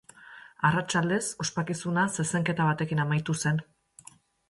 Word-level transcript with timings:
Arratsaldez 0.69 1.19
ospakizuna 1.45 2.07
zezenketa 2.19 2.69
batekin 2.73 3.07
amaitu 3.07 3.41
zen. 3.47 3.65